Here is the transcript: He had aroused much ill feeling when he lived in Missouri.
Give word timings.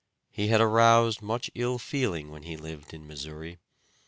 He 0.31 0.47
had 0.47 0.59
aroused 0.61 1.21
much 1.21 1.51
ill 1.53 1.77
feeling 1.77 2.31
when 2.31 2.41
he 2.41 2.57
lived 2.57 2.91
in 2.91 3.05
Missouri. 3.05 3.59